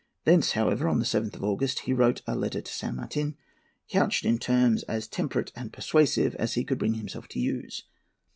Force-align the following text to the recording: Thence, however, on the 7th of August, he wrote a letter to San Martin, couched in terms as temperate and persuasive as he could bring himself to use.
Thence, 0.25 0.53
however, 0.53 0.87
on 0.87 0.97
the 0.97 1.05
7th 1.05 1.35
of 1.35 1.43
August, 1.43 1.81
he 1.81 1.93
wrote 1.93 2.23
a 2.25 2.33
letter 2.35 2.61
to 2.61 2.73
San 2.73 2.95
Martin, 2.95 3.37
couched 3.87 4.25
in 4.25 4.39
terms 4.39 4.81
as 4.87 5.07
temperate 5.07 5.51
and 5.55 5.71
persuasive 5.71 6.33
as 6.37 6.55
he 6.55 6.63
could 6.63 6.79
bring 6.79 6.95
himself 6.95 7.27
to 7.27 7.39
use. 7.39 7.83